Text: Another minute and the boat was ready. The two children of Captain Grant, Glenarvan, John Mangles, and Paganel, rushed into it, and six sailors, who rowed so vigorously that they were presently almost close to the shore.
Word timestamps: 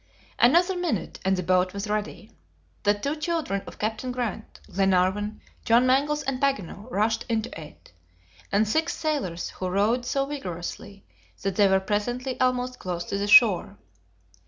Another 0.39 0.75
minute 0.75 1.19
and 1.23 1.37
the 1.37 1.43
boat 1.43 1.75
was 1.75 1.87
ready. 1.87 2.31
The 2.81 2.95
two 2.95 3.15
children 3.17 3.61
of 3.67 3.77
Captain 3.77 4.11
Grant, 4.11 4.59
Glenarvan, 4.73 5.41
John 5.63 5.85
Mangles, 5.85 6.23
and 6.23 6.41
Paganel, 6.41 6.89
rushed 6.89 7.23
into 7.29 7.51
it, 7.61 7.91
and 8.51 8.67
six 8.67 8.97
sailors, 8.97 9.49
who 9.49 9.67
rowed 9.69 10.03
so 10.07 10.25
vigorously 10.25 11.05
that 11.43 11.55
they 11.55 11.67
were 11.67 11.79
presently 11.79 12.39
almost 12.41 12.79
close 12.79 13.03
to 13.03 13.19
the 13.19 13.27
shore. 13.27 13.77